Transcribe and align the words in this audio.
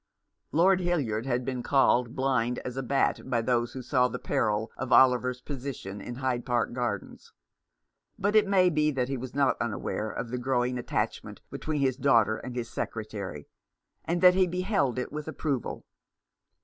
Lord 0.51 0.79
Hildyard 0.79 1.27
had 1.27 1.45
been 1.45 1.61
called 1.61 2.15
blind 2.15 2.57
as 2.65 2.75
a 2.75 2.81
bat 2.81 3.29
by 3.29 3.39
those 3.43 3.73
who 3.73 3.83
saw 3.83 4.07
the 4.07 4.17
peril 4.17 4.71
of 4.75 4.91
Oliver's 4.91 5.41
position 5.41 6.01
in 6.01 6.15
Hyde 6.15 6.43
Park 6.43 6.73
Gardens; 6.73 7.33
but 8.17 8.35
it 8.35 8.47
may 8.47 8.71
be 8.71 8.89
that 8.89 9.09
he 9.09 9.15
was 9.15 9.35
not 9.35 9.61
unaware 9.61 10.09
of 10.09 10.29
the 10.29 10.39
growing 10.39 10.79
attachment 10.79 11.41
between 11.51 11.81
his 11.81 11.97
daughter 11.97 12.37
and 12.37 12.55
his 12.55 12.67
secretary, 12.67 13.45
and 14.03 14.21
that 14.21 14.33
he 14.33 14.47
beheld 14.47 14.97
it 14.97 15.11
with 15.11 15.27
approval. 15.27 15.85